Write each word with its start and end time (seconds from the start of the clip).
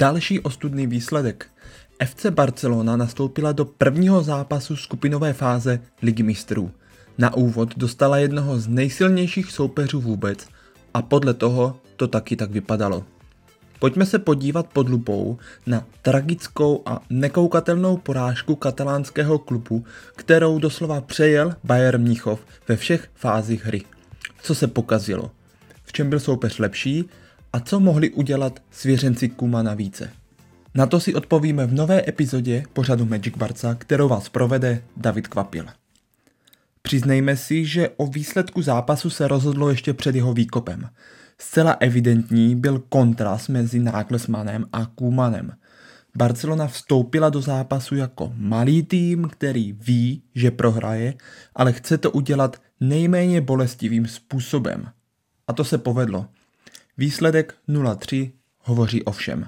Další 0.00 0.40
ostudný 0.40 0.86
výsledek. 0.86 1.46
FC 2.04 2.26
Barcelona 2.26 2.96
nastoupila 2.96 3.52
do 3.52 3.64
prvního 3.64 4.22
zápasu 4.22 4.76
skupinové 4.76 5.32
fáze 5.32 5.80
Ligy 6.02 6.22
mistrů. 6.22 6.70
Na 7.18 7.34
úvod 7.34 7.76
dostala 7.76 8.18
jednoho 8.18 8.58
z 8.58 8.68
nejsilnějších 8.68 9.52
soupeřů 9.52 10.00
vůbec 10.00 10.48
a 10.94 11.02
podle 11.02 11.34
toho 11.34 11.80
to 11.96 12.08
taky 12.08 12.36
tak 12.36 12.50
vypadalo. 12.50 13.04
Pojďme 13.78 14.06
se 14.06 14.18
podívat 14.18 14.66
pod 14.66 14.88
lupou 14.88 15.38
na 15.66 15.86
tragickou 16.02 16.82
a 16.86 17.00
nekoukatelnou 17.10 17.96
porážku 17.96 18.54
katalánského 18.56 19.38
klubu, 19.38 19.84
kterou 20.16 20.58
doslova 20.58 21.00
přejel 21.00 21.54
Bayern 21.64 22.02
Mnichov 22.02 22.40
ve 22.68 22.76
všech 22.76 23.08
fázích 23.14 23.64
hry. 23.64 23.82
Co 24.42 24.54
se 24.54 24.66
pokazilo? 24.66 25.30
V 25.84 25.92
čem 25.92 26.10
byl 26.10 26.20
soupeř 26.20 26.58
lepší 26.58 27.08
a 27.52 27.60
co 27.60 27.80
mohli 27.80 28.10
udělat 28.10 28.62
svěřenci 28.70 29.28
Kumana 29.28 29.74
více? 29.74 30.10
Na 30.74 30.86
to 30.86 31.00
si 31.00 31.14
odpovíme 31.14 31.66
v 31.66 31.74
nové 31.74 32.02
epizodě 32.08 32.64
pořadu 32.72 33.04
Magic 33.04 33.36
Barca, 33.36 33.74
kterou 33.74 34.08
vás 34.08 34.28
provede 34.28 34.82
David 34.96 35.28
Kvapil. 35.28 35.66
Přiznejme 36.82 37.36
si, 37.36 37.64
že 37.64 37.88
o 37.96 38.06
výsledku 38.06 38.62
zápasu 38.62 39.10
se 39.10 39.28
rozhodlo 39.28 39.70
ještě 39.70 39.94
před 39.94 40.14
jeho 40.14 40.34
výkopem. 40.34 40.88
Zcela 41.38 41.72
evidentní 41.72 42.56
byl 42.56 42.78
kontrast 42.88 43.48
mezi 43.48 43.78
Nagelsmannem 43.78 44.66
a 44.72 44.86
Kumanem. 44.86 45.52
Barcelona 46.16 46.66
vstoupila 46.66 47.30
do 47.30 47.40
zápasu 47.40 47.96
jako 47.96 48.32
malý 48.36 48.82
tým, 48.82 49.28
který 49.28 49.72
ví, 49.72 50.22
že 50.34 50.50
prohraje, 50.50 51.14
ale 51.54 51.72
chce 51.72 51.98
to 51.98 52.10
udělat 52.10 52.56
nejméně 52.80 53.40
bolestivým 53.40 54.06
způsobem. 54.06 54.88
A 55.48 55.52
to 55.52 55.64
se 55.64 55.78
povedlo. 55.78 56.26
Výsledek 57.00 57.54
0-3 57.68 58.30
hovoří 58.58 59.04
o 59.04 59.12
všem. 59.12 59.46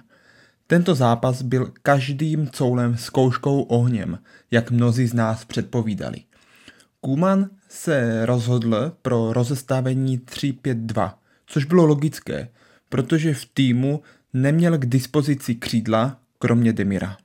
Tento 0.67 0.95
zápas 0.95 1.42
byl 1.42 1.72
každým 1.83 2.48
coulem 2.48 2.97
zkouškou 2.97 3.62
ohněm, 3.62 4.19
jak 4.50 4.70
mnozí 4.70 5.06
z 5.06 5.14
nás 5.14 5.44
předpovídali. 5.44 6.22
Kuman 7.00 7.50
se 7.69 8.27
rozhodl 8.27 8.92
pro 9.03 9.33
rozestavení 9.33 10.19
3-5-2, 10.19 11.14
což 11.47 11.64
bylo 11.64 11.86
logické, 11.86 12.48
protože 12.89 13.34
v 13.34 13.44
týmu 13.44 14.03
neměl 14.33 14.78
k 14.78 14.87
dispozici 14.87 15.55
křídla, 15.55 16.19
kromě 16.39 16.72
Demira. 16.72 17.16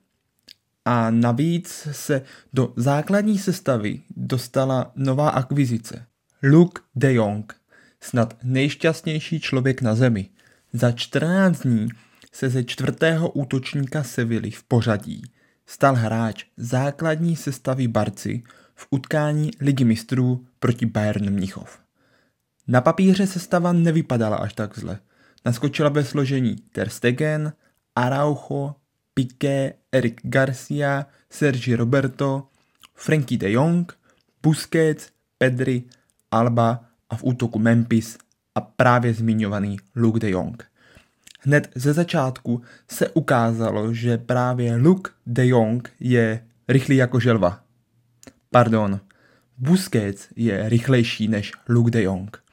A 0.85 1.11
navíc 1.11 1.87
se 1.91 2.21
do 2.53 2.73
základní 2.75 3.37
sestavy 3.37 4.01
dostala 4.17 4.91
nová 4.95 5.29
akvizice. 5.29 6.05
Luke 6.43 6.81
de 6.95 7.13
Jong, 7.13 7.55
snad 8.01 8.37
nejšťastnější 8.43 9.39
člověk 9.39 9.81
na 9.81 9.95
zemi. 9.95 10.29
Za 10.73 10.91
14 10.91 11.61
dní 11.61 11.87
se 12.31 12.49
ze 12.49 12.63
čtvrtého 12.63 13.29
útočníka 13.29 14.03
Sevilly 14.03 14.51
v 14.51 14.63
pořadí 14.63 15.21
stal 15.67 15.95
hráč 15.95 16.45
základní 16.57 17.35
sestavy 17.35 17.87
Barci 17.87 18.43
v 18.75 18.87
utkání 18.89 19.51
Ligy 19.59 19.83
mistrů 19.83 20.45
proti 20.59 20.85
Bayern 20.85 21.29
Mnichov. 21.29 21.79
Na 22.67 22.81
papíře 22.81 23.27
sestava 23.27 23.73
nevypadala 23.73 24.37
až 24.37 24.53
tak 24.53 24.79
zle. 24.79 24.99
Naskočila 25.45 25.89
ve 25.89 26.05
složení 26.05 26.55
Ter 26.55 26.89
Stegen, 26.89 27.53
Araujo, 27.95 28.75
Piqué, 29.13 29.73
Eric 29.91 30.15
Garcia, 30.23 31.05
Sergi 31.29 31.75
Roberto, 31.75 32.47
Frankie 32.95 33.37
de 33.37 33.51
Jong, 33.51 33.93
Busquets, 34.43 35.09
Pedri, 35.37 35.83
Alba 36.31 36.86
a 37.09 37.15
v 37.15 37.23
útoku 37.23 37.59
Memphis 37.59 38.17
a 38.55 38.61
právě 38.61 39.13
zmiňovaný 39.13 39.77
Luke 39.95 40.19
de 40.19 40.29
Jong. 40.29 40.65
Hned 41.41 41.71
ze 41.75 41.93
začátku 41.93 42.61
se 42.89 43.09
ukázalo, 43.09 43.93
že 43.93 44.17
právě 44.17 44.75
Luke 44.75 45.11
de 45.25 45.47
Jong 45.47 45.93
je 45.99 46.43
rychlý 46.67 46.95
jako 46.95 47.19
želva. 47.19 47.63
Pardon, 48.51 48.99
Busquets 49.57 50.27
je 50.35 50.69
rychlejší 50.69 51.27
než 51.27 51.51
Luke 51.69 51.91
de 51.91 52.03
Jong. 52.03 52.43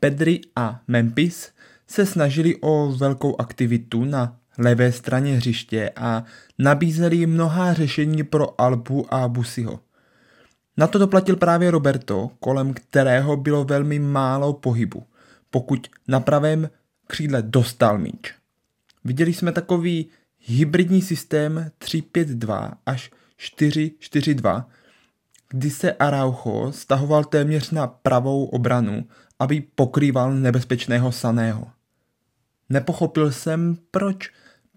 Pedri 0.00 0.40
a 0.56 0.80
Memphis 0.88 1.50
se 1.86 2.06
snažili 2.06 2.56
o 2.60 2.92
velkou 2.96 3.40
aktivitu 3.40 4.04
na 4.04 4.36
levé 4.58 4.92
straně 4.92 5.36
hřiště 5.36 5.90
a 5.96 6.24
nabízeli 6.58 7.26
mnohá 7.26 7.72
řešení 7.72 8.22
pro 8.22 8.60
Albu 8.60 9.14
a 9.14 9.28
Busiho. 9.28 9.80
Na 10.76 10.86
to 10.86 10.98
doplatil 10.98 11.36
právě 11.36 11.70
Roberto, 11.70 12.30
kolem 12.40 12.74
kterého 12.74 13.36
bylo 13.36 13.64
velmi 13.64 13.98
málo 13.98 14.52
pohybu, 14.52 15.06
pokud 15.50 15.86
na 16.08 16.20
pravém 16.20 16.70
křídle 17.06 17.42
dostal 17.42 17.98
míč. 17.98 18.34
Viděli 19.04 19.32
jsme 19.32 19.52
takový 19.52 20.08
hybridní 20.38 21.02
systém 21.02 21.70
3-5-2 21.80 22.72
až 22.86 23.10
4-4-2, 23.58 24.64
kdy 25.48 25.70
se 25.70 25.92
Araujo 25.92 26.72
stahoval 26.72 27.24
téměř 27.24 27.70
na 27.70 27.86
pravou 27.86 28.44
obranu, 28.44 29.04
aby 29.38 29.60
pokrýval 29.60 30.34
nebezpečného 30.34 31.12
Saného. 31.12 31.70
Nepochopil 32.68 33.32
jsem, 33.32 33.76
proč 33.90 34.30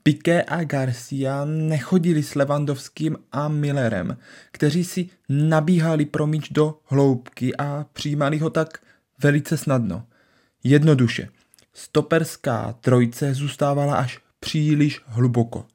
Piqué 0.09 0.44
a 0.44 0.64
Garcia 0.64 1.46
nechodili 1.46 2.24
s 2.24 2.36
Levandovským 2.36 3.18
a 3.31 3.47
Millerem, 3.47 4.18
kteří 4.52 4.84
si 4.84 5.09
nabíhali 5.30 6.06
pro 6.06 6.28
míč 6.28 6.50
do 6.50 6.80
hloubky 6.86 7.56
a 7.56 7.86
přijímali 7.94 8.38
ho 8.38 8.50
tak 8.50 8.81
velice 9.24 9.58
snadno. 9.58 10.08
Jednoduše, 10.64 11.30
stoperská 11.74 12.75
trojce 12.81 13.34
zůstávala 13.34 13.96
až 13.96 14.19
příliš 14.40 15.02
hluboko. 15.06 15.66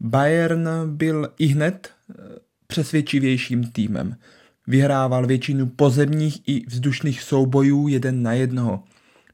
Bayern 0.00 0.68
byl 0.86 1.32
i 1.38 1.46
hned 1.46 1.90
eh, 2.10 2.14
přesvědčivějším 2.66 3.70
týmem. 3.70 4.16
Vyhrával 4.66 5.26
většinu 5.26 5.66
pozemních 5.66 6.42
i 6.46 6.66
vzdušných 6.66 7.22
soubojů 7.22 7.88
jeden 7.88 8.22
na 8.22 8.32
jednoho. 8.32 8.84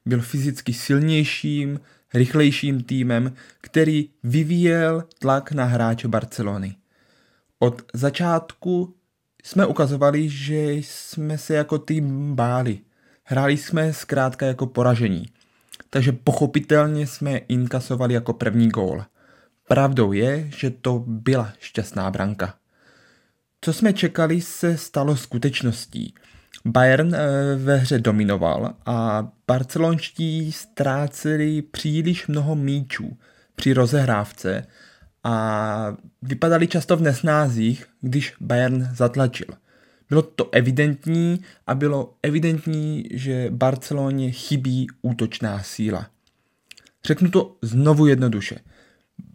Byl 0.05 0.21
fyzicky 0.21 0.73
silnějším, 0.73 1.79
rychlejším 2.17 2.83
týmem, 2.83 3.33
který 3.61 4.09
vyvíjel 4.23 5.03
tlak 5.19 5.51
na 5.51 5.65
hráče 5.65 6.07
Barcelony. 6.07 6.75
Od 7.59 7.81
začátku 7.93 8.95
jsme 9.43 9.65
ukazovali, 9.65 10.29
že 10.29 10.71
jsme 10.71 11.37
se 11.37 11.53
jako 11.53 11.77
tým 11.77 12.35
báli. 12.35 12.79
Hráli 13.23 13.57
jsme 13.57 13.93
zkrátka 13.93 14.45
jako 14.45 14.67
poražení. 14.67 15.25
Takže 15.89 16.11
pochopitelně 16.11 17.07
jsme 17.07 17.37
inkasovali 17.37 18.13
jako 18.13 18.33
první 18.33 18.69
gól. 18.69 19.05
Pravdou 19.67 20.11
je, 20.11 20.49
že 20.57 20.69
to 20.69 21.03
byla 21.07 21.53
šťastná 21.59 22.11
branka. 22.11 22.53
Co 23.61 23.73
jsme 23.73 23.93
čekali, 23.93 24.41
se 24.41 24.77
stalo 24.77 25.17
skutečností. 25.17 26.13
Bayern 26.67 27.15
eh, 27.15 27.19
ve 27.55 27.75
hře 27.75 27.99
dominoval 27.99 28.73
a 28.85 29.27
barcelonští 29.47 30.51
ztráceli 30.51 31.61
příliš 31.61 32.27
mnoho 32.27 32.55
míčů 32.55 33.17
při 33.55 33.73
rozehrávce 33.73 34.67
a 35.23 35.97
vypadali 36.21 36.67
často 36.67 36.97
v 36.97 37.01
nesnázích, 37.01 37.85
když 38.01 38.33
Bayern 38.39 38.89
zatlačil. 38.93 39.47
Bylo 40.09 40.21
to 40.21 40.49
evidentní 40.51 41.41
a 41.67 41.75
bylo 41.75 42.13
evidentní, 42.23 43.03
že 43.11 43.47
Barceloně 43.49 44.31
chybí 44.31 44.87
útočná 45.01 45.63
síla. 45.63 46.07
Řeknu 47.05 47.29
to 47.29 47.55
znovu 47.61 48.07
jednoduše. 48.07 48.59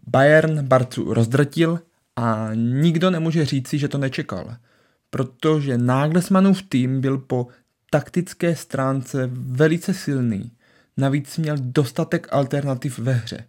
Bayern 0.07 0.67
Barcu 0.67 1.13
rozdrtil 1.13 1.79
a 2.15 2.49
nikdo 2.55 3.09
nemůže 3.09 3.45
říci, 3.45 3.77
že 3.77 3.87
to 3.87 3.97
nečekal– 3.97 4.55
protože 5.13 5.77
Nagelsmannův 5.77 6.61
tým 6.61 7.01
byl 7.01 7.17
po 7.17 7.47
taktické 7.89 8.55
stránce 8.55 9.29
velice 9.33 9.93
silný. 9.93 10.51
Navíc 10.97 11.37
měl 11.37 11.55
dostatek 11.59 12.27
alternativ 12.31 12.99
ve 12.99 13.13
hře. 13.13 13.45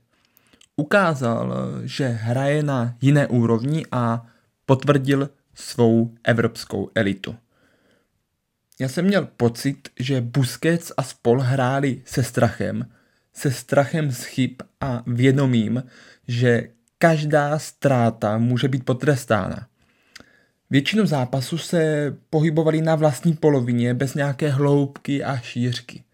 Ukázal, 0.76 1.54
že 1.84 2.08
hraje 2.08 2.62
na 2.62 2.94
jiné 3.00 3.26
úrovni 3.26 3.86
a 3.92 4.26
potvrdil 4.66 5.30
svou 5.54 6.14
evropskou 6.24 6.90
elitu. 6.94 7.36
Já 8.80 8.88
jsem 8.88 9.04
měl 9.04 9.28
pocit, 9.36 9.88
že 9.98 10.20
Busquets 10.20 10.92
a 10.96 11.02
spol 11.02 11.40
hráli 11.40 12.02
se 12.04 12.22
strachem, 12.22 12.90
se 13.32 13.50
strachem 13.50 14.10
z 14.10 14.24
chyb 14.24 14.52
a 14.80 15.02
vědomím, 15.06 15.84
že 16.28 16.68
každá 16.98 17.58
ztráta 17.58 18.38
může 18.38 18.68
být 18.68 18.84
potrestána. 18.84 19.66
Většinu 20.74 21.06
zápasu 21.06 21.58
se 21.58 22.14
pohybovali 22.30 22.80
na 22.80 22.94
vlastní 22.94 23.32
polovině 23.32 23.94
bez 23.94 24.14
nějaké 24.14 24.50
hloubky 24.50 25.24
a 25.24 25.36
šířky. 25.38 26.04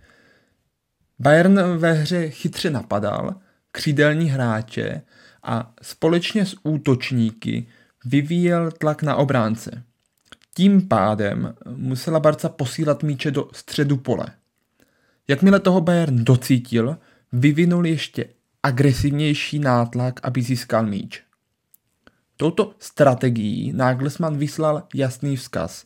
Bayern 1.18 1.60
ve 1.76 1.92
hře 1.92 2.30
chytře 2.30 2.70
napadal 2.70 3.34
křídelní 3.72 4.30
hráče 4.30 5.02
a 5.42 5.74
společně 5.82 6.46
s 6.46 6.56
útočníky 6.62 7.66
vyvíjel 8.04 8.70
tlak 8.70 9.02
na 9.02 9.16
obránce. 9.16 9.82
Tím 10.54 10.88
pádem 10.88 11.54
musela 11.76 12.20
Barca 12.20 12.48
posílat 12.48 13.02
míče 13.02 13.30
do 13.30 13.48
středu 13.52 13.96
pole. 13.96 14.26
Jakmile 15.28 15.60
toho 15.60 15.80
Bayern 15.80 16.24
docítil, 16.24 16.98
vyvinul 17.32 17.86
ještě 17.86 18.24
agresivnější 18.62 19.58
nátlak, 19.58 20.20
aby 20.22 20.42
získal 20.42 20.86
míč. 20.86 21.29
Touto 22.40 22.74
strategií 22.78 23.72
Nagelsmann 23.72 24.38
vyslal 24.38 24.82
jasný 24.94 25.36
vzkaz, 25.36 25.84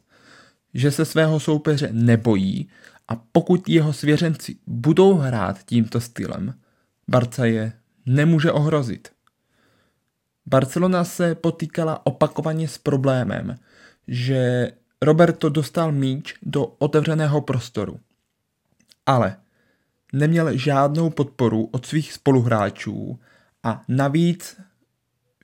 že 0.75 0.91
se 0.91 1.05
svého 1.05 1.41
soupeře 1.41 1.89
nebojí 1.93 2.69
a 3.09 3.17
pokud 3.17 3.69
jeho 3.69 3.93
svěřenci 3.93 4.57
budou 4.67 5.15
hrát 5.15 5.65
tímto 5.65 6.01
stylem, 6.01 6.55
Barca 7.09 7.45
je 7.45 7.73
nemůže 8.07 8.53
ohrozit. 8.53 9.09
Barcelona 10.47 11.05
se 11.05 11.35
potýkala 11.35 12.07
opakovaně 12.07 12.69
s 12.69 12.79
problémem, 12.79 13.59
že 14.09 14.71
Roberto 15.03 15.49
dostal 15.49 15.93
míč 15.93 16.35
do 16.43 16.67
otevřeného 16.67 17.41
prostoru. 17.41 18.01
Ale 19.07 19.37
neměl 20.13 20.57
žádnou 20.57 21.11
podporu 21.11 21.69
od 21.73 21.87
svých 21.87 22.13
spoluhráčů 22.13 23.21
a 23.63 23.83
navíc 23.89 24.57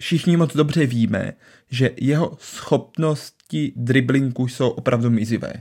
všichni 0.01 0.37
moc 0.37 0.57
dobře 0.57 0.87
víme, 0.87 1.33
že 1.71 1.91
jeho 1.97 2.37
schopnosti 2.41 3.73
driblinku 3.77 4.49
jsou 4.49 4.69
opravdu 4.69 5.11
mizivé. 5.11 5.53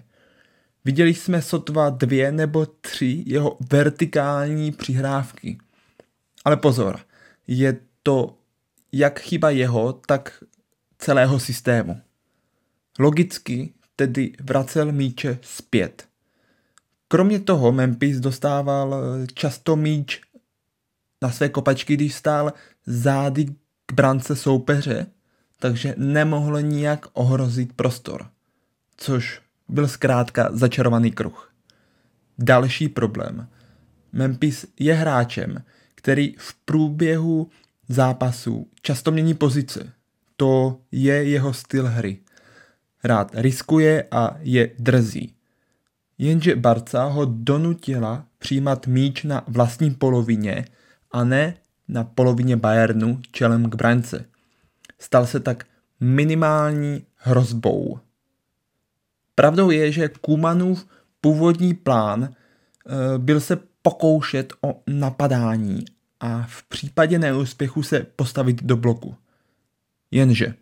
Viděli 0.86 1.13
jsme 1.13 1.41
sotva 1.41 1.89
dvě 1.89 2.31
nebo 2.31 2.65
tři 2.65 3.24
jeho 3.25 3.57
vertikální 3.71 4.71
přihrávky. 4.71 5.57
Ale 6.45 6.57
pozor, 6.57 7.00
je 7.47 7.77
to 8.03 8.38
jak 8.91 9.19
chyba 9.19 9.50
jeho, 9.50 9.94
tak 9.94 10.44
celého 10.97 11.39
systému. 11.39 12.01
Logicky 13.00 13.74
tedy 13.95 14.33
vracel 14.39 14.92
míče 14.92 15.39
zpět. 15.42 16.07
Kromě 17.07 17.39
toho 17.39 17.71
Memphis 17.71 18.19
dostával 18.19 18.95
často 19.33 19.75
míč 19.75 20.21
na 21.21 21.31
své 21.31 21.50
kopačky, 21.50 21.94
když 21.94 22.15
stál 22.15 22.53
zády 22.85 23.45
k 23.89 23.94
brance 23.94 24.36
soupeře, 24.36 25.06
takže 25.59 25.95
nemohl 25.97 26.62
nijak 26.62 27.06
ohrozit 27.13 27.74
prostor, 27.74 28.30
což 28.97 29.41
byl 29.69 29.88
zkrátka 29.88 30.50
začarovaný 30.51 31.12
kruh. 31.12 31.53
Další 32.39 32.89
problém. 32.89 33.47
Memphis 34.13 34.65
je 34.80 34.94
hráčem, 34.94 35.63
který 35.95 36.36
v 36.38 36.56
průběhu 36.65 37.50
zápasu 37.88 38.68
často 38.81 39.12
mění 39.12 39.33
pozice. 39.33 39.94
To 40.35 40.80
je 40.92 41.24
jeho 41.24 41.53
styl 41.53 41.88
hry. 41.88 42.19
Rád 43.03 43.31
riskuje 43.33 44.03
a 44.12 44.38
je 44.39 44.71
drzý. 44.80 45.33
Jenže 46.18 46.56
Barca 46.56 47.03
ho 47.03 47.25
donutila 47.25 48.25
přijímat 48.38 48.88
míč 48.88 49.24
na 49.24 49.44
vlastní 49.47 49.92
polovině 49.92 50.65
a 51.12 51.24
ne 51.24 51.53
na 51.89 52.03
polovině 52.03 52.57
Bayernu 52.57 53.21
čelem 53.31 53.69
k 53.69 53.75
brance. 53.75 54.25
Stal 55.00 55.25
se 55.25 55.39
tak 55.39 55.65
minimální 56.00 57.06
hrozbou. 57.15 58.00
Pravdou 59.36 59.71
je, 59.71 59.91
že 59.91 60.09
Kumanův 60.21 60.88
původní 61.21 61.74
plán 61.74 62.24
e, 62.24 62.30
byl 63.18 63.39
se 63.39 63.59
pokoušet 63.81 64.53
o 64.62 64.81
napadání 64.88 65.86
a 66.19 66.47
v 66.50 66.63
případě 66.63 67.19
neúspěchu 67.19 67.83
se 67.83 68.00
postavit 68.15 68.63
do 68.63 68.77
bloku. 68.77 69.15
Jenže 70.12 70.53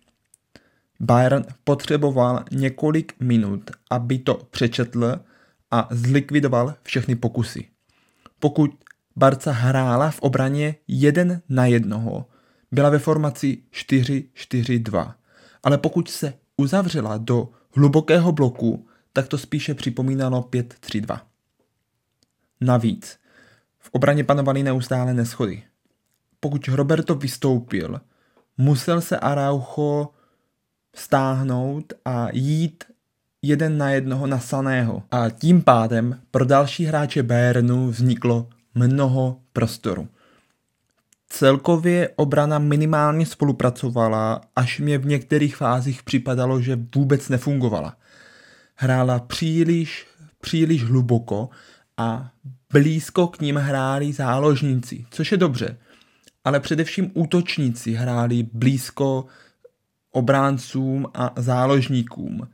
Bayern 0.99 1.45
potřeboval 1.63 2.45
několik 2.51 3.13
minut, 3.19 3.71
aby 3.89 4.19
to 4.19 4.33
přečetl 4.33 5.19
a 5.71 5.87
zlikvidoval 5.91 6.75
všechny 6.83 7.15
pokusy. 7.15 7.67
Pokud 8.39 8.71
Barca 9.17 9.51
hrála 9.51 10.11
v 10.11 10.19
obraně 10.19 10.75
jeden 10.87 11.41
na 11.49 11.65
jednoho, 11.65 12.25
byla 12.71 12.89
ve 12.89 12.99
formaci 12.99 13.57
4-4-2, 13.73 15.13
ale 15.63 15.77
pokud 15.77 16.09
se 16.09 16.33
uzavřela 16.57 17.17
do 17.17 17.49
hlubokého 17.71 18.31
bloku, 18.31 18.87
tak 19.13 19.27
to 19.27 19.37
spíše 19.37 19.73
připomínalo 19.73 20.41
5-3-2. 20.41 21.19
Navíc 22.61 23.19
v 23.79 23.89
obraně 23.91 24.23
panovaly 24.23 24.63
neustále 24.63 25.13
neschody. 25.13 25.63
Pokud 26.39 26.67
Roberto 26.67 27.15
vystoupil, 27.15 28.01
musel 28.57 29.01
se 29.01 29.19
Araujo 29.19 30.09
stáhnout 30.95 31.93
a 32.05 32.27
jít 32.33 32.83
jeden 33.41 33.77
na 33.77 33.89
jednoho 33.89 34.27
na 34.27 34.39
Saného. 34.39 35.03
A 35.11 35.29
tím 35.29 35.61
pádem 35.61 36.21
pro 36.31 36.45
další 36.45 36.85
hráče 36.85 37.23
Bayernu 37.23 37.89
vzniklo 37.89 38.49
mnoho 38.77 39.39
prostoru. 39.53 40.07
Celkově 41.29 42.09
obrana 42.15 42.59
minimálně 42.59 43.25
spolupracovala, 43.25 44.41
až 44.55 44.79
mě 44.79 44.97
v 44.97 45.05
některých 45.05 45.55
fázích 45.55 46.03
připadalo, 46.03 46.61
že 46.61 46.79
vůbec 46.95 47.29
nefungovala. 47.29 47.97
Hrála 48.75 49.19
příliš, 49.19 50.07
příliš 50.41 50.83
hluboko 50.83 51.49
a 51.97 52.31
blízko 52.73 53.27
k 53.27 53.39
ním 53.39 53.55
hráli 53.55 54.13
záložníci, 54.13 55.05
což 55.11 55.31
je 55.31 55.37
dobře. 55.37 55.77
Ale 56.45 56.59
především 56.59 57.11
útočníci 57.13 57.93
hráli 57.93 58.43
blízko 58.53 59.25
obráncům 60.11 61.05
a 61.13 61.33
záložníkům, 61.35 62.47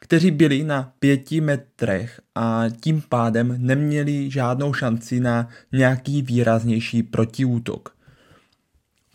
kteří 0.00 0.30
byli 0.30 0.64
na 0.64 0.92
pěti 0.98 1.40
metrech 1.40 2.20
a 2.34 2.64
tím 2.80 3.02
pádem 3.08 3.54
neměli 3.58 4.30
žádnou 4.30 4.72
šanci 4.72 5.20
na 5.20 5.48
nějaký 5.72 6.22
výraznější 6.22 7.02
protiútok. 7.02 7.96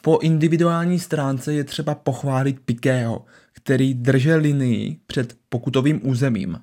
Po 0.02 0.20
individuální 0.20 1.00
stránce 1.00 1.54
je 1.54 1.64
třeba 1.64 1.96
pochválit 1.96 2.60
Pikého, 2.60 3.26
který 3.54 3.94
držel 3.94 4.40
linii 4.40 4.98
před 5.08 5.38
pokutovým 5.50 6.08
územím. 6.08 6.60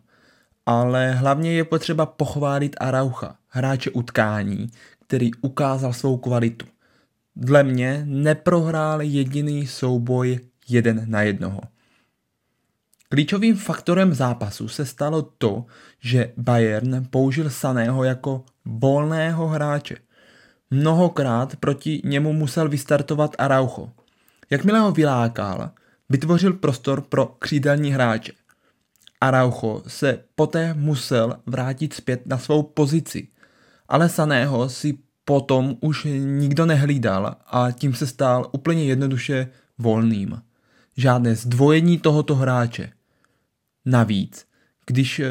Ale 0.66 1.12
hlavně 1.12 1.52
je 1.52 1.64
potřeba 1.64 2.06
pochválit 2.06 2.76
Araucha, 2.80 3.36
hráče 3.48 3.90
utkání, 3.90 4.70
který 5.06 5.34
ukázal 5.34 5.92
svou 5.92 6.16
kvalitu. 6.16 6.66
Dle 7.36 7.62
mě 7.62 8.02
neprohrál 8.06 9.02
jediný 9.02 9.66
souboj 9.66 10.40
jeden 10.69 11.04
na 11.06 11.22
jednoho. 11.22 11.60
Klíčovým 13.12 13.56
faktorem 13.56 14.14
zápasu 14.14 14.68
se 14.68 14.86
stalo 14.86 15.22
to, 15.22 15.64
že 16.00 16.32
Bayern 16.36 17.06
použil 17.10 17.50
Saného 17.50 18.04
jako 18.04 18.44
volného 18.64 19.48
hráče. 19.48 19.96
Mnohokrát 20.70 21.56
proti 21.56 22.00
němu 22.04 22.32
musel 22.32 22.69
vystartovat 22.69 23.36
Araujo. 23.38 23.90
Jakmile 24.50 24.78
ho 24.78 24.92
vylákal, 24.92 25.70
vytvořil 26.08 26.52
prostor 26.52 27.00
pro 27.00 27.26
křídelní 27.26 27.90
hráče. 27.90 28.32
Araujo 29.20 29.82
se 29.86 30.24
poté 30.34 30.74
musel 30.74 31.36
vrátit 31.46 31.94
zpět 31.94 32.26
na 32.26 32.38
svou 32.38 32.62
pozici, 32.62 33.28
ale 33.88 34.08
Saného 34.08 34.69
si 34.69 34.98
potom 35.24 35.76
už 35.81 36.06
nikdo 36.19 36.66
nehlídal 36.66 37.36
a 37.46 37.70
tím 37.70 37.94
se 37.94 38.06
stál 38.06 38.48
úplně 38.52 38.84
jednoduše 38.84 39.48
volným. 39.78 40.42
Žádné 40.96 41.34
zdvojení 41.34 41.98
tohoto 41.98 42.34
hráče. 42.34 42.92
Navíc, 43.84 44.46
když 44.86 45.20
eh, 45.20 45.31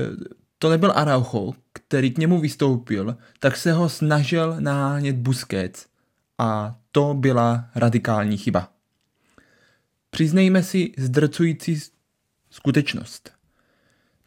to 0.59 0.69
nebyl 0.69 0.91
Araujo, 0.95 1.53
který 1.73 2.11
k 2.11 2.17
němu 2.17 2.39
vystoupil, 2.39 3.17
tak 3.39 3.57
se 3.57 3.73
ho 3.73 3.89
snažil 3.89 4.55
nahánět 4.59 5.15
Busquets 5.15 5.85
a 6.37 6.79
to 6.91 7.13
byla 7.13 7.69
radikální 7.75 8.37
chyba. 8.37 8.71
Přiznejme 10.09 10.63
si 10.63 10.91
zdrcující 10.97 11.79
skutečnost. 12.49 13.31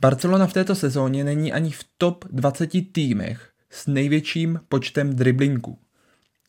Barcelona 0.00 0.47
v 0.47 0.52
této 0.52 0.75
sezóně 0.75 1.25
není 1.25 1.52
ani 1.52 1.71
v 1.71 1.85
top 1.99 2.25
20 2.31 2.93
týmech 2.93 3.50
s 3.71 3.87
největším 3.87 4.61
počtem 4.69 5.16
driblingů. 5.16 5.78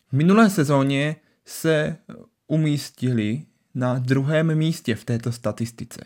V 0.09 0.13
minulé 0.13 0.49
sezóně 0.49 1.15
se 1.45 1.97
umístili 2.47 3.45
na 3.75 3.99
druhém 3.99 4.55
místě 4.55 4.95
v 4.95 5.05
této 5.05 5.31
statistice. 5.31 5.99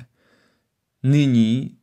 Nyní 1.03 1.77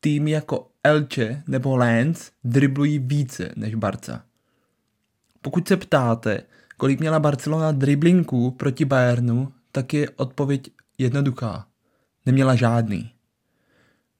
tým 0.00 0.28
jako 0.28 0.70
Elche 0.84 1.42
nebo 1.46 1.76
Lens 1.76 2.30
driblují 2.44 2.98
více 2.98 3.52
než 3.56 3.74
Barca. 3.74 4.24
Pokud 5.42 5.68
se 5.68 5.76
ptáte, 5.76 6.42
kolik 6.76 7.00
měla 7.00 7.20
Barcelona 7.20 7.72
driblinků 7.72 8.50
proti 8.50 8.84
Bayernu, 8.84 9.52
tak 9.72 9.94
je 9.94 10.10
odpověď 10.10 10.70
jednoduchá. 10.98 11.66
Neměla 12.26 12.54
žádný. 12.54 13.12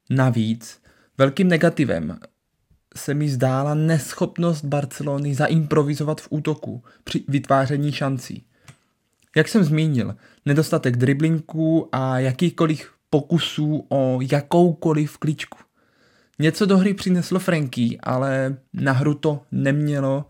Navíc 0.09 0.81
velkým 1.17 1.47
negativem 1.47 2.19
se 2.95 3.13
mi 3.13 3.29
zdála 3.29 3.73
neschopnost 3.73 4.65
Barcelony 4.65 5.35
zaimprovizovat 5.35 6.21
v 6.21 6.27
útoku 6.29 6.83
při 7.03 7.23
vytváření 7.27 7.91
šancí. 7.91 8.45
Jak 9.35 9.47
jsem 9.47 9.63
zmínil, 9.63 10.15
nedostatek 10.45 10.97
driblinků 10.97 11.89
a 11.91 12.19
jakýchkoliv 12.19 12.91
pokusů 13.11 13.85
o 13.89 14.19
jakoukoliv 14.31 15.17
kličku. 15.17 15.57
Něco 16.39 16.65
do 16.65 16.77
hry 16.77 16.93
přineslo 16.93 17.39
Franky, 17.39 17.97
ale 18.03 18.57
na 18.73 18.91
hru 18.91 19.13
to 19.13 19.41
nemělo 19.51 20.25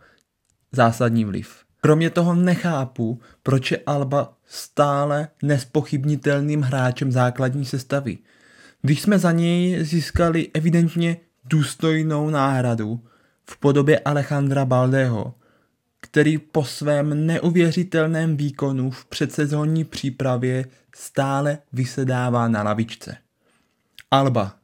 zásadní 0.72 1.26
vliv. 1.26 1.56
Kromě 1.82 2.10
toho 2.10 2.36
nechápu, 2.36 3.20
proč 3.44 3.72
je 3.72 3.80
Alba 3.86 4.34
stále 4.46 5.28
nespochybnitelným 5.44 6.62
hráčem 6.62 7.12
základní 7.12 7.66
sestavy. 7.66 8.18
Když 8.82 9.02
jsme 9.02 9.20
za 9.20 9.32
něj 9.32 9.84
získali 9.84 10.50
evidentně 10.54 11.18
důstojnou 11.46 12.30
náhradu 12.30 13.00
v 13.50 13.60
podobě 13.60 14.00
Alejandra 14.00 14.66
Baldeho, 14.66 15.34
který 16.01 16.38
po 16.38 16.63
svém 16.63 17.25
neuvěřitelném 17.25 18.38
výkonu 18.38 18.91
v 18.91 19.05
předsezónní 19.05 19.84
přípravě 19.84 20.65
stále 20.96 21.58
vysedává 21.74 22.48
na 22.48 22.63
lavičce. 22.63 23.17
Alba. 24.12 24.55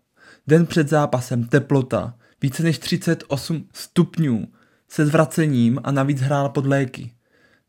Den 0.47 0.65
před 0.65 0.89
zápasem 0.89 1.43
teplota, 1.43 2.13
více 2.41 2.63
než 2.63 2.79
38 2.79 3.67
stupňů, 3.73 4.47
se 4.89 5.05
zvracením 5.05 5.79
a 5.83 5.91
navíc 5.91 6.21
hrál 6.21 6.49
pod 6.49 6.65
léky. 6.65 7.11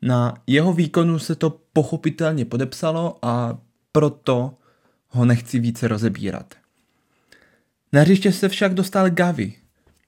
Na 0.03 0.35
jeho 0.47 0.73
výkonu 0.73 1.19
se 1.19 1.35
to 1.35 1.61
pochopitelně 1.73 2.45
podepsalo 2.45 3.19
a 3.23 3.59
proto 3.93 4.55
ho 5.09 5.25
nechci 5.25 5.59
více 5.59 5.89
rozebírat. 5.89 6.55
Na 7.93 8.01
hřiště 8.01 8.33
se 8.33 8.49
však 8.49 8.75
dostal 8.75 9.11
Gavi, 9.11 9.55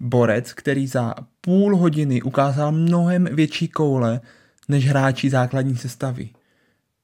borec, 0.01 0.53
který 0.53 0.87
za 0.87 1.15
půl 1.41 1.77
hodiny 1.77 2.23
ukázal 2.23 2.73
mnohem 2.73 3.29
větší 3.33 3.69
koule 3.69 4.21
než 4.69 4.89
hráči 4.89 5.31
základní 5.31 5.77
sestavy. 5.77 6.31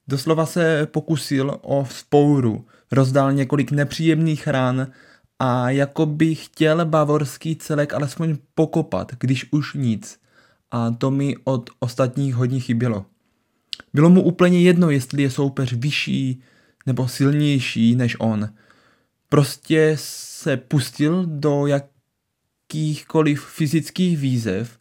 Doslova 0.08 0.46
se 0.46 0.86
pokusil 0.86 1.58
o 1.62 1.84
vzpouru, 1.84 2.66
rozdal 2.92 3.32
několik 3.32 3.70
nepříjemných 3.70 4.46
ran 4.46 4.86
a 5.38 5.70
jako 5.70 6.06
by 6.06 6.34
chtěl 6.34 6.84
bavorský 6.84 7.56
celek 7.56 7.94
alespoň 7.94 8.36
pokopat, 8.54 9.12
když 9.20 9.52
už 9.52 9.74
nic. 9.74 10.18
A 10.70 10.90
to 10.90 11.10
mi 11.10 11.36
od 11.44 11.70
ostatních 11.78 12.34
hodně 12.34 12.60
chybělo. 12.60 13.06
Bylo 13.94 14.10
mu 14.10 14.22
úplně 14.22 14.62
jedno, 14.62 14.90
jestli 14.90 15.22
je 15.22 15.30
soupeř 15.30 15.72
vyšší 15.72 16.42
nebo 16.86 17.08
silnější 17.08 17.94
než 17.94 18.16
on. 18.18 18.48
Prostě 19.28 19.92
se 20.00 20.56
pustil 20.56 21.26
do 21.26 21.66
jakýchkoliv 22.66 23.44
fyzických 23.44 24.18
výzev 24.18 24.78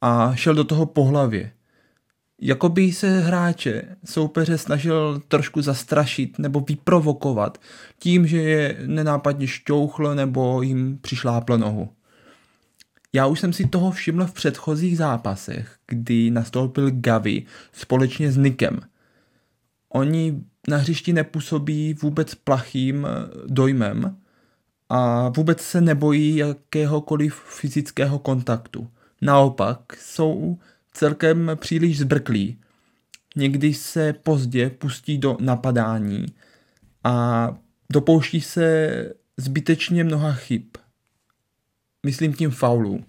a 0.00 0.34
šel 0.34 0.54
do 0.54 0.64
toho 0.64 0.86
po 0.86 1.04
hlavě. 1.04 1.52
Jakoby 2.40 2.92
se 2.92 3.20
hráče 3.20 3.96
soupeře 4.04 4.58
snažil 4.58 5.22
trošku 5.28 5.62
zastrašit 5.62 6.38
nebo 6.38 6.60
vyprovokovat 6.60 7.58
tím, 7.98 8.26
že 8.26 8.42
je 8.42 8.76
nenápadně 8.86 9.46
šťouchl 9.46 10.14
nebo 10.14 10.62
jim 10.62 10.98
přišlápl 10.98 11.58
nohu. 11.58 11.88
Já 13.12 13.26
už 13.26 13.40
jsem 13.40 13.52
si 13.52 13.66
toho 13.66 13.90
všiml 13.90 14.26
v 14.26 14.32
předchozích 14.32 14.96
zápasech, 14.96 15.76
kdy 15.86 16.30
nastoupil 16.30 16.90
Gavi 16.90 17.42
společně 17.72 18.32
s 18.32 18.36
Nikem. 18.36 18.80
Oni 19.88 20.42
na 20.68 20.76
hřišti 20.76 21.12
nepůsobí 21.12 21.94
vůbec 21.94 22.34
plachým 22.34 23.06
dojmem 23.46 24.16
a 24.88 25.28
vůbec 25.28 25.60
se 25.60 25.80
nebojí 25.80 26.36
jakéhokoliv 26.36 27.34
fyzického 27.34 28.18
kontaktu. 28.18 28.90
Naopak 29.22 29.96
jsou 29.96 30.58
celkem 30.92 31.50
příliš 31.56 31.98
zbrklí. 31.98 32.58
Někdy 33.36 33.74
se 33.74 34.12
pozdě 34.12 34.70
pustí 34.70 35.18
do 35.18 35.36
napadání 35.40 36.26
a 37.04 37.48
dopouští 37.92 38.40
se 38.40 38.90
zbytečně 39.36 40.04
mnoha 40.04 40.32
chyb. 40.32 40.62
Myslím 42.06 42.34
tím 42.34 42.50
faulů. 42.50 43.04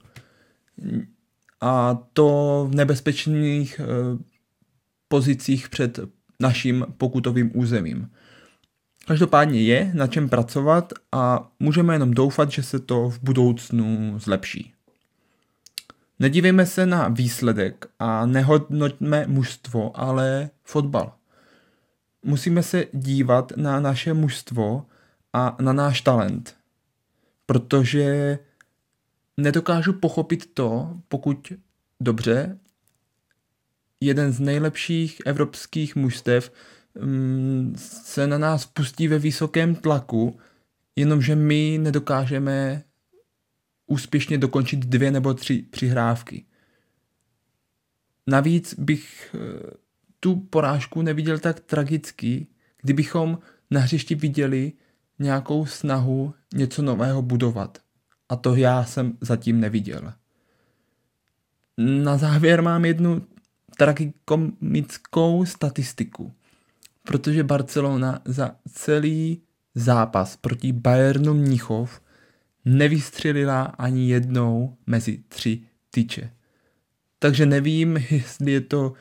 A 1.62 2.04
to 2.14 2.68
v 2.72 2.76
nebezpečných 2.76 3.80
eh, 3.80 3.86
pozicích 5.08 5.70
před 5.70 6.00
naším 6.40 6.86
pokutovým 6.98 7.52
územím. 7.54 8.10
Každopádně 9.10 9.62
je 9.62 9.92
na 9.94 10.08
čem 10.08 10.30
pracovat 10.30 10.94
a 11.12 11.52
můžeme 11.60 11.96
jenom 11.96 12.12
doufat, 12.12 12.52
že 12.52 12.64
se 12.64 12.80
to 12.80 13.10
v 13.10 13.20
budoucnu 13.20 14.20
zlepší. 14.20 14.74
Nedívejme 16.20 16.66
se 16.66 16.86
na 16.86 17.08
výsledek 17.08 17.86
a 18.00 18.26
nehodnoťme 18.26 19.28
mužstvo, 19.28 20.00
ale 20.00 20.50
fotbal. 20.64 21.14
Musíme 22.24 22.64
se 22.64 22.86
dívat 22.94 23.52
na 23.56 23.80
naše 23.80 24.14
mužstvo 24.14 24.86
a 25.34 25.58
na 25.62 25.74
náš 25.74 26.02
talent, 26.02 26.56
protože 27.46 28.40
nedokážu 29.38 29.94
pochopit 29.94 30.54
to, 30.54 30.98
pokud 31.08 31.54
dobře, 32.00 32.58
jeden 34.02 34.32
z 34.32 34.40
nejlepších 34.40 35.22
evropských 35.26 35.96
mužstev 35.96 36.52
se 37.76 38.28
na 38.28 38.38
nás 38.38 38.66
pustí 38.66 39.08
ve 39.08 39.20
vysokém 39.20 39.76
tlaku, 39.76 40.40
jenomže 40.96 41.36
my 41.36 41.80
nedokážeme 41.82 42.84
úspěšně 43.88 44.38
dokončit 44.38 44.80
dvě 44.80 45.12
nebo 45.12 45.34
tři 45.34 45.62
přihrávky. 45.62 46.46
Navíc 48.28 48.74
bych 48.80 49.36
eh, 49.36 49.40
tu 50.20 50.36
porážku 50.36 51.02
neviděl 51.02 51.40
tak 51.40 51.60
tragicky, 51.60 52.48
kdybychom 52.82 53.40
na 53.72 53.80
hřišti 53.80 54.16
viděli 54.16 54.74
nějakou 55.20 55.66
snahu 55.66 56.34
něco 56.54 56.82
nového 56.82 57.22
budovat. 57.22 57.78
A 58.30 58.36
to 58.36 58.56
já 58.56 58.84
jsem 58.84 59.18
zatím 59.22 59.60
neviděl. 59.60 60.14
Na 61.78 62.18
závěr 62.18 62.62
mám 62.62 62.86
jednu 62.86 63.22
tragikomickou 63.78 65.46
statistiku, 65.46 66.34
protože 67.10 67.44
Barcelona 67.44 68.22
za 68.26 68.56
celý 68.72 69.42
zápas 69.76 70.36
proti 70.36 70.72
Bayernu 70.72 71.34
Mnichov 71.34 72.02
nevystřelila 72.66 73.64
ani 73.64 74.10
jednou 74.10 74.78
mezi 74.88 75.24
tři 75.28 75.62
tyče. 75.92 76.32
Takže 77.20 77.46
nevím, 77.46 77.98
jestli 78.10 78.52
je 78.52 78.62
to 78.62 78.94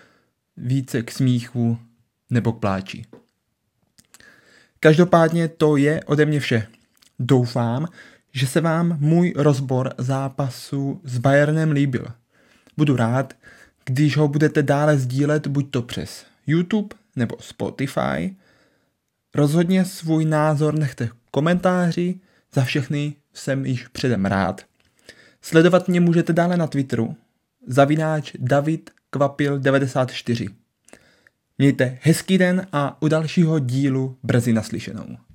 více 0.56 1.02
k 1.02 1.10
smíchu 1.10 1.78
nebo 2.30 2.52
k 2.52 2.60
pláči. 2.60 3.04
Každopádně 4.80 5.48
to 5.48 5.76
je 5.76 6.04
ode 6.04 6.26
mě 6.26 6.40
vše. 6.40 6.66
Doufám, 7.18 7.86
že 8.32 8.46
se 8.46 8.60
vám 8.60 8.96
můj 9.00 9.34
rozbor 9.36 9.94
zápasu 9.98 11.00
s 11.04 11.18
Bayernem 11.18 11.70
líbil. 11.70 12.06
Budu 12.76 12.96
rád, 12.96 13.34
když 13.84 14.16
ho 14.16 14.28
budete 14.28 14.62
dále 14.62 14.98
sdílet 14.98 15.46
buď 15.46 15.70
to 15.70 15.82
přes 15.82 16.26
YouTube 16.46 16.96
nebo 17.18 17.36
Spotify. 17.40 18.36
Rozhodně 19.34 19.84
svůj 19.84 20.24
názor 20.24 20.74
nechte 20.74 21.06
v 21.06 21.30
komentáři, 21.30 22.20
za 22.54 22.64
všechny 22.64 23.14
jsem 23.34 23.66
již 23.66 23.88
předem 23.88 24.24
rád. 24.24 24.64
Sledovat 25.42 25.88
mě 25.88 26.00
můžete 26.00 26.32
dále 26.32 26.56
na 26.56 26.66
Twitteru, 26.66 27.16
zavináč 27.66 28.32
David 28.38 28.90
Kvapil 29.10 29.58
94. 29.58 30.48
Mějte 31.58 31.98
hezký 32.02 32.38
den 32.38 32.66
a 32.72 33.02
u 33.02 33.08
dalšího 33.08 33.58
dílu 33.58 34.16
brzy 34.22 34.52
naslyšenou. 34.52 35.27